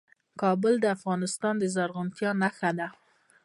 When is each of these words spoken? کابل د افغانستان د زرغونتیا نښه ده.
کابل 0.41 0.73
د 0.81 0.85
افغانستان 0.97 1.53
د 1.59 1.63
زرغونتیا 1.75 2.31
نښه 2.41 2.71
ده. 2.79 2.87